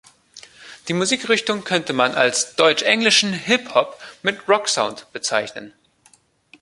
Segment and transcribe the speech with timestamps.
[0.87, 5.73] Die Musikrichtung könnte man als deutsch-englischen Hip Hop mit Rocksound bezeichnen.